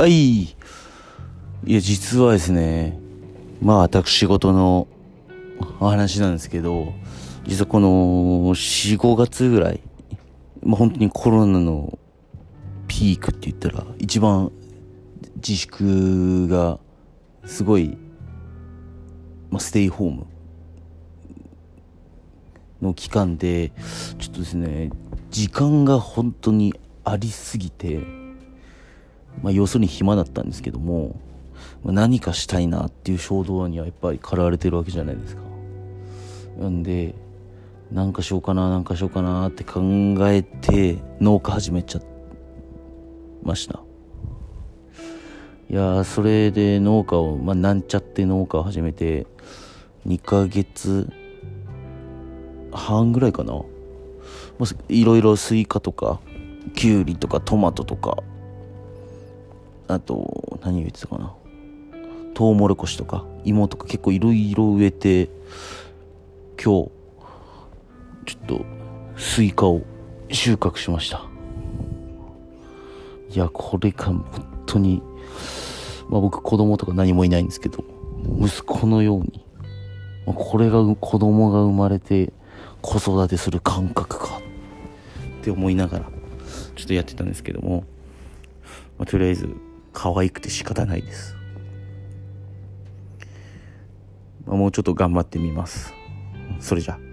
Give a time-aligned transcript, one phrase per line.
[0.00, 0.44] はい。
[0.44, 0.56] い
[1.66, 2.98] や、実はですね、
[3.60, 4.88] まあ私事の
[5.78, 6.94] 話なんですけど、
[7.46, 7.88] 実はこの
[8.54, 9.82] 4、5月ぐらい、
[10.62, 11.98] まあ本当にコロナの
[12.88, 14.50] ピークって言ったら、一番
[15.36, 16.78] 自粛が
[17.44, 17.98] すごい、
[19.50, 20.26] まあステイホーム
[22.80, 23.70] の期間で、
[24.18, 24.92] ちょっとですね、
[25.30, 28.29] 時間が本当にありすぎて、
[29.42, 31.16] まあ、要するに暇だったんですけども、
[31.84, 35.42] 何かしたいなっていう衝動にはやっぱり駆られてるわけじゃないですか。
[36.58, 37.14] なんで、
[37.90, 39.80] なんかしようかな、なんかしようかなって考
[40.28, 42.00] えて、農家始めちゃ
[43.42, 43.80] ました。
[45.68, 49.26] いや、それで農家を、まあ、なんちゃって農家を始めて、
[50.06, 51.08] 2ヶ月
[52.72, 53.60] 半ぐらいかな。
[54.88, 56.20] いろいろスイカとか、
[56.74, 58.22] キュウリとかトマトとか、
[59.92, 61.34] あと、何植えてたかな。
[62.34, 65.28] トウモロコシとか、芋とか結構いろいろ植えて、
[66.62, 66.90] 今日、ちょ
[68.36, 68.64] っと、
[69.16, 69.82] スイカを
[70.30, 71.24] 収穫しました。
[73.30, 75.02] いや、これが本当に、
[76.08, 77.84] まあ僕子供とか何もいないんですけど、
[78.40, 79.44] 息子のように、
[80.24, 82.32] まこれが子供が生まれて
[82.80, 84.40] 子育てする感覚か
[85.40, 86.04] って思いながら、
[86.76, 87.84] ちょっとやってたんですけども、
[88.98, 89.48] まあ、とりあえず
[90.02, 91.36] 可愛くて仕方ないです。
[94.46, 95.92] まあ、もうちょっと頑張ってみます。
[96.58, 97.09] それじゃ。